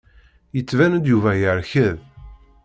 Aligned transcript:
Yettban-d 0.55 1.03
Yuba 1.09 1.31
yerked. 1.41 1.97